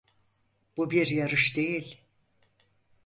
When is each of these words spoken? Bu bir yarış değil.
Bu 0.77 0.91
bir 0.91 1.07
yarış 1.07 1.55
değil. 1.57 2.01